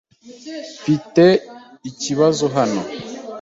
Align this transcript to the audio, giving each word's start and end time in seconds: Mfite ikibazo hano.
Mfite 0.79 1.25
ikibazo 1.89 2.45
hano. 2.55 2.81